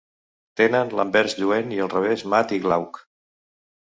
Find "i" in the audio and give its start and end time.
1.75-1.77, 2.57-2.59